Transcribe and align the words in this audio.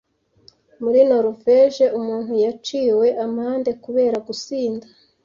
Muri 0.81 0.99
Noruveje 1.09 1.85
umuntu 1.99 2.33
yaciwe 2.45 3.07
amande 3.25 3.71
kubera 3.83 4.17
gusinda 4.27 4.85